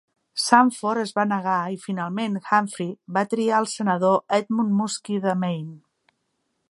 Sanford 0.43 1.01
es 1.01 1.11
va 1.19 1.25
negar, 1.31 1.57
i 1.75 1.77
finalment 1.83 2.39
Humphrey 2.45 2.89
va 3.19 3.25
triar 3.35 3.61
el 3.65 3.69
senador 3.75 4.19
Edmund 4.39 4.75
Muskie 4.81 5.21
de 5.27 5.37
Maine. 5.45 5.79